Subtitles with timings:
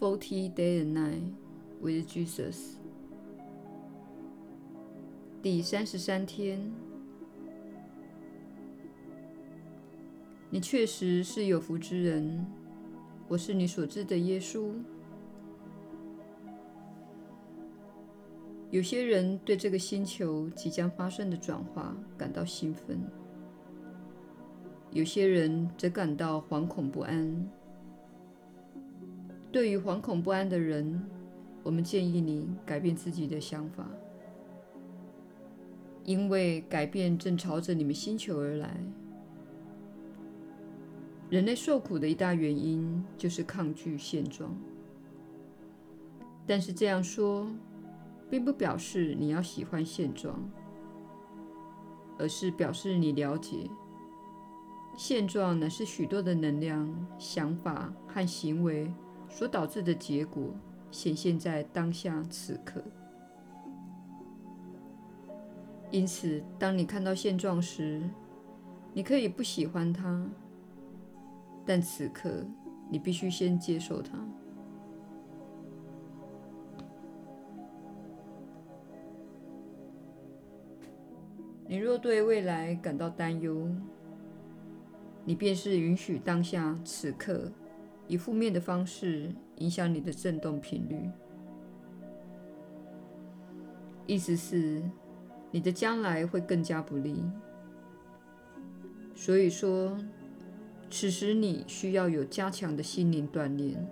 [0.00, 1.34] Forty Day and Night
[1.78, 2.76] with Jesus，
[5.42, 6.72] 第三十三天。
[10.48, 12.46] 你确实是有福之人，
[13.28, 14.72] 我是你所知的耶稣。
[18.70, 22.98] 有些人对这个星球即将发生的转化感到兴奋，
[24.92, 27.46] 有些人则感到惶恐不安。
[29.52, 31.02] 对于惶恐不安的人，
[31.62, 33.84] 我们建议你改变自己的想法，
[36.04, 38.80] 因为改变正朝着你们星球而来。
[41.28, 44.56] 人类受苦的一大原因就是抗拒现状，
[46.46, 47.48] 但是这样说，
[48.28, 50.42] 并不表示你要喜欢现状，
[52.18, 53.68] 而是表示你了解，
[54.96, 58.92] 现状乃是许多的能量、想法和行为
[59.30, 60.52] 所导致的结果，
[60.90, 62.82] 显现在当下此刻。
[65.90, 68.02] 因此，当你看到现状时，
[68.92, 70.28] 你可以不喜欢它，
[71.64, 72.44] 但此刻
[72.90, 74.18] 你必须先接受它。
[81.66, 83.68] 你若对未来感到担忧，
[85.24, 87.52] 你便是允许当下此刻
[88.10, 91.08] 以负面的方式影响你的振动频率。
[94.04, 94.82] 意思是，
[95.52, 97.22] 你的将来会更加不利。
[99.14, 99.96] 所以说，
[100.90, 103.86] 此时你需要有加强的心灵锻炼，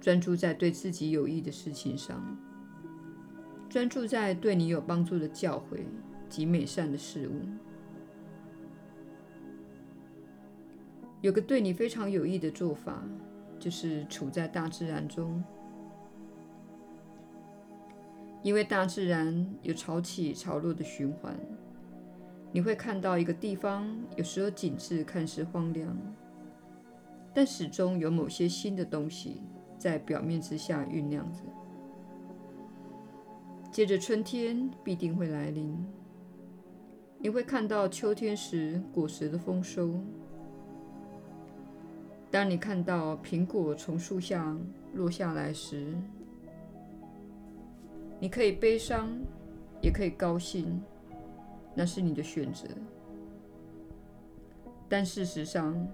[0.00, 2.38] 专注在对自己有益的事情上，
[3.68, 5.80] 专注在对你有帮助的教诲。
[6.30, 7.40] 及美善的事物。
[11.20, 13.02] 有个对你非常有益的做法，
[13.58, 15.44] 就是处在大自然中，
[18.42, 21.36] 因为大自然有潮起潮落的循环。
[22.52, 23.86] 你会看到一个地方，
[24.16, 25.96] 有时候景致看似荒凉，
[27.34, 29.42] 但始终有某些新的东西
[29.78, 31.40] 在表面之下酝酿着。
[33.70, 35.76] 接着，春天必定会来临。
[37.18, 40.02] 你会看到秋天时果实的丰收。
[42.30, 44.56] 当你看到苹果从树下
[44.94, 45.94] 落下来时，
[48.20, 49.08] 你可以悲伤，
[49.82, 50.80] 也可以高兴，
[51.74, 52.68] 那是你的选择。
[54.88, 55.86] 但事实上，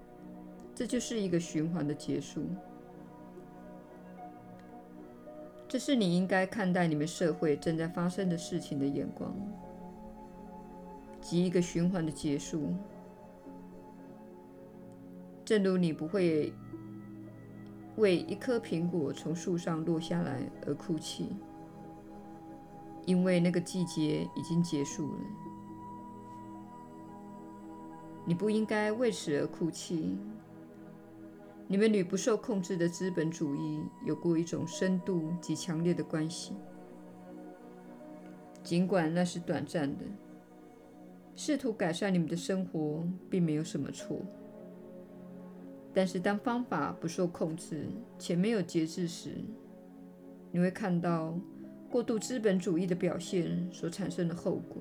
[0.75, 2.45] 这就是一个循环的结束。
[5.67, 9.35] 这是你应该看待你们社会正在发生的事情的眼光。
[11.19, 12.73] 及一个循环的结束，
[15.47, 16.51] 正如你不会
[17.95, 21.29] 为一颗苹果从树上落下来而哭泣，
[23.05, 25.19] 因为那个季节已经结束了。
[28.25, 30.17] 你不应该为此而哭泣。
[31.65, 36.55] 你们与不受控制的资本主义有过一种深度及强烈的关系，
[38.65, 40.03] 尽管那是短暂的。
[41.37, 44.19] 试图改善你们的生活，并没有什么错。
[45.97, 47.87] 但是，当方法不受控制
[48.19, 49.31] 且没有节制时，
[50.51, 51.35] 你会看到
[51.89, 54.77] 过度资本主义的表现所产生的后果。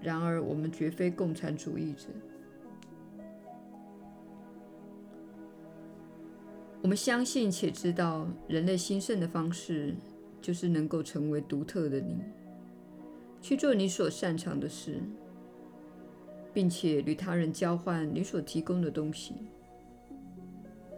[0.00, 2.06] 然而，我们绝非共产主义者。
[6.80, 9.94] 我们相信且知道，人类兴盛的方式
[10.40, 12.16] 就是能够成为独特的你。
[13.42, 15.02] 去做你所擅长的事，
[16.52, 19.34] 并且与他人交换你所提供的东西，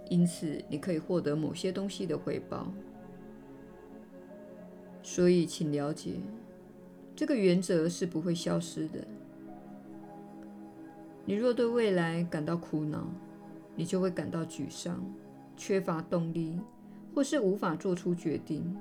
[0.09, 2.73] 因此你可以获得某些东西的回报。
[5.03, 6.15] 所以，请了解，
[7.15, 9.07] 这个原则是不会消失的。
[11.25, 13.07] 你若对未来感到苦恼，
[13.77, 15.05] 你就会感到沮丧、
[15.57, 16.59] 缺乏动力，
[17.15, 18.77] 或是无法做出决定。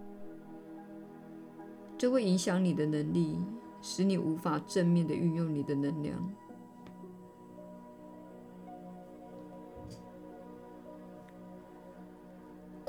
[1.98, 3.38] 这会影响你的能力，
[3.82, 6.34] 使你无法正面地运用你的能量。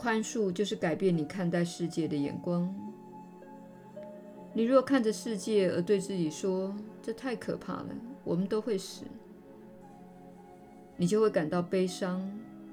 [0.03, 2.75] 宽恕就是改变你看待世界的眼光。
[4.53, 7.89] 你若看着世界而对自己说：“这太可怕了，
[8.25, 9.05] 我们都会死。”
[10.99, 12.29] 你就会感到悲伤、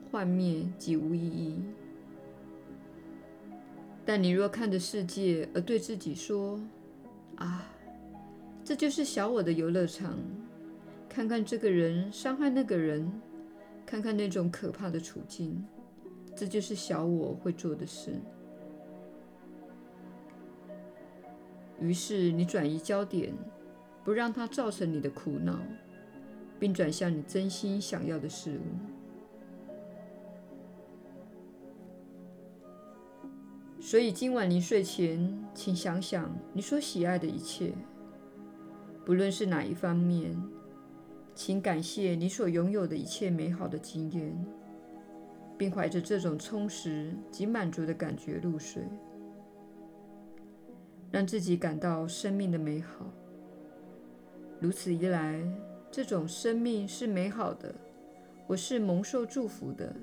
[0.10, 1.62] 幻灭及无意义。
[4.04, 6.60] 但你若看着世界而对自己说
[7.38, 7.64] ：“啊，
[8.66, 10.18] 这就是小我的游乐场，
[11.08, 13.08] 看看这个人伤害那个人，
[13.86, 15.64] 看看那种可怕的处境，
[16.40, 18.14] 这就是小我会做的事。
[21.82, 23.34] 于是你转移焦点，
[24.06, 25.60] 不让它造成你的苦恼，
[26.58, 28.62] 并转向你真心想要的事物。
[33.82, 37.74] 所以今晚临睡前，请想想你所喜爱的一切，
[39.06, 40.42] 不论是哪一方面，
[41.36, 44.34] 请感谢你所拥有的一切美好的经验，
[45.60, 48.82] 并怀着这种充实及满足的感觉入睡。
[51.12, 53.06] 让自己感到生命的美好。
[54.62, 55.44] 如此一来，
[55.92, 57.76] 这种生命是美好的，
[58.48, 59.94] 我是蒙受祝福的。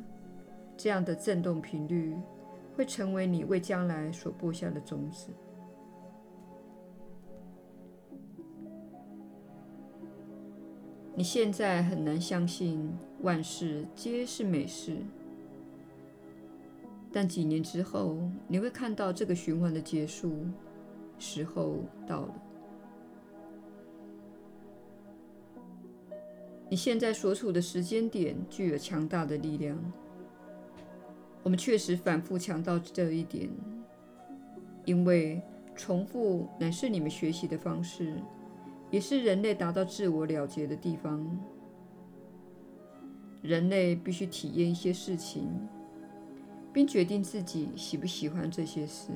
[0.77, 2.15] 这样的振动频率
[2.77, 5.31] 会成为你为将来所播下的种子。
[11.15, 12.93] 你现在很难相信
[13.23, 14.99] 万事皆是美事，
[17.17, 20.37] 但几年之后，你会看到这个循环的结束。
[21.19, 22.35] 时候到了。
[26.69, 29.83] 你现在所处的时间点具有强大的力量。
[31.43, 33.49] 我们确实反复强调这一点，
[34.85, 35.41] 因为
[35.75, 38.13] 重复乃是你们学习的方式，
[38.91, 41.27] 也是人类达到自我了结的地方。
[43.41, 45.49] 人类必须体验一些事情，
[46.77, 49.09] 并决定自己喜不喜欢这些事。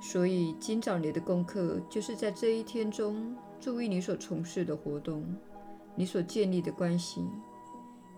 [0.00, 5.24] 所以，今早你的功课就是在这一天中注意你所从事的活动、
[5.94, 7.24] 你所建立的关系，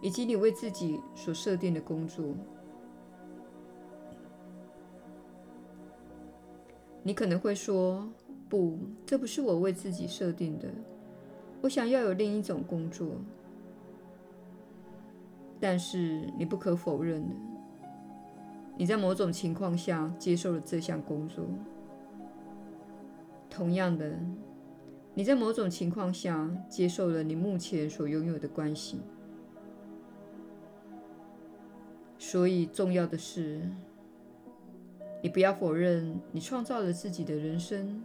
[0.01, 2.35] 以及你为自己所设定的工作。
[7.03, 8.11] 你可能会说
[8.49, 10.67] ：“不，这不是我为自己设定的。
[11.61, 13.07] 我想要有另一种工作。”
[15.61, 17.35] 但是你不可否认的，
[18.77, 21.45] 你在某种情况下接受了这项工作。
[23.49, 24.19] 同样的，
[25.15, 29.01] 你在某种情况下接受了你目前所拥有的关系。
[32.19, 33.61] 所以，重要的是，
[35.23, 38.03] 你不要否认你创造了自己的人生。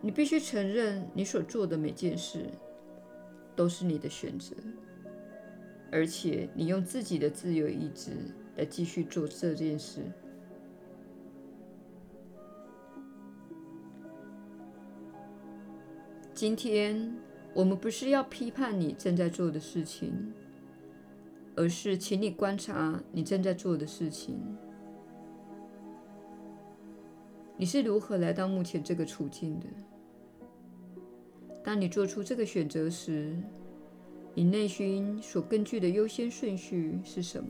[0.00, 2.46] 你必须承认，你所做的每件事
[3.56, 4.54] 都是你的选择，
[5.90, 8.10] 而且你用自己的自由意志
[8.56, 10.00] 来继续做这件事。
[16.34, 17.12] 今天
[17.52, 20.32] 我们不是要批判你正在做的事情，
[21.56, 24.38] 而是请你观察你正在做的事情。
[27.56, 29.66] 你是如何来到目前这个处境的？
[31.64, 33.36] 当你做出这个选择时，
[34.34, 37.48] 你内心所根据的优先顺序是什么？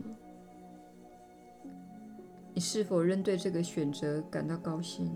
[2.54, 5.10] 你是否仍对这个选择感到高兴？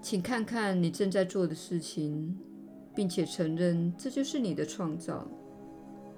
[0.00, 2.38] 请看看你正在做的事情，
[2.94, 5.26] 并且承认这就是你的创造。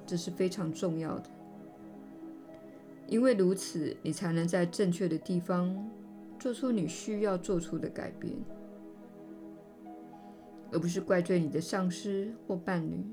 [0.06, 1.28] 这是非常重要的，
[3.08, 5.90] 因为如此，你才能在正确的地方
[6.38, 8.32] 做出你需要做出的改变，
[10.72, 13.04] 而不是怪罪你的上司或伴侣。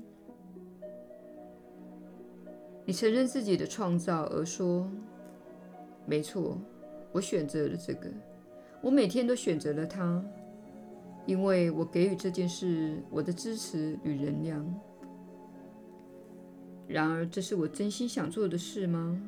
[2.84, 4.90] 你承认自己的创造，而说
[6.04, 6.58] ：“没错，
[7.12, 8.10] 我选择了这个，
[8.82, 10.22] 我每天都选择了它。”
[11.26, 14.80] 因为我给予这件事我的支持与能量。
[16.86, 19.18] 然而，这是我真心想做的事吗？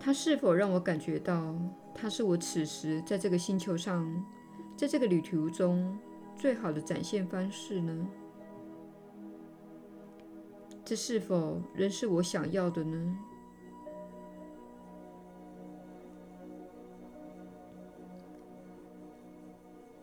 [0.00, 1.54] 它是否让我感觉到
[1.94, 4.04] 它是我此时在这个星球上，
[4.76, 5.98] 在这个旅途中
[6.36, 8.08] 最好的展现方式呢？
[10.84, 13.18] 这是否仍是我想要的呢？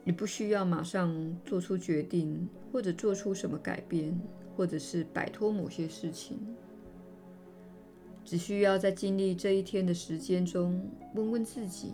[0.06, 4.20] 你不需要马上做出决定，或者做出什么改变，
[4.56, 6.40] 或者是摆脱某些事情。
[8.24, 11.94] 只需要在经历这一天的时间中，问问自己：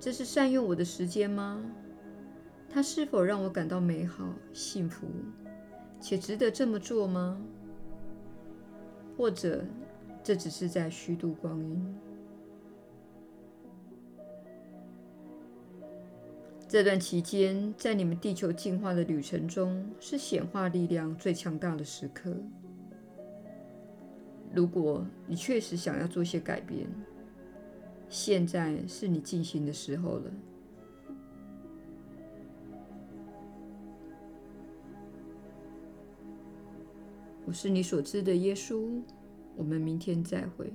[0.00, 1.62] 这是善用我的时间吗？
[2.70, 5.06] 它是否让我感到美好、幸福，
[6.00, 7.40] 且值得这么做吗？
[9.16, 9.64] 或者，
[10.22, 11.94] 这只是在虚度光阴？
[16.68, 22.36] 这段期间，在你们地球进化的旅程中，是显化力量最强大的时刻。
[24.54, 26.86] 如果你确实想要做些改变，
[28.08, 30.30] 现在是你进行的时候了。
[37.44, 39.00] 我是你所知的耶稣
[39.56, 40.70] 我们明天再会。